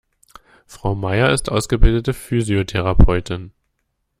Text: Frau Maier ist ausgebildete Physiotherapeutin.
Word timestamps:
Frau 0.65 0.95
Maier 0.95 1.31
ist 1.31 1.51
ausgebildete 1.51 2.15
Physiotherapeutin. 2.15 3.51